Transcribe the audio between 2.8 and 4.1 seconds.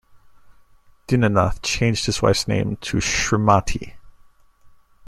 'Shrimati'.